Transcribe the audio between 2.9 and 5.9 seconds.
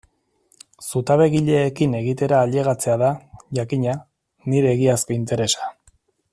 da, jakina, nire egiazko interesa.